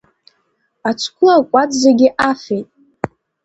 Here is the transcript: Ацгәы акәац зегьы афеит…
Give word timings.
Ацгәы 0.89 1.27
акәац 1.37 1.71
зегьы 1.83 2.07
афеит… 2.29 2.67